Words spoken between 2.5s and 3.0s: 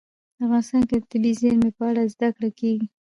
کېږي.